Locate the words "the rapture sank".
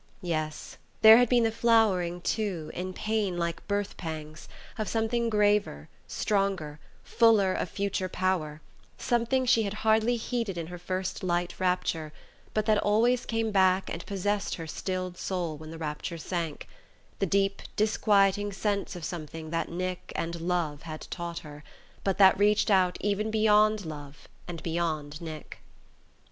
15.69-16.67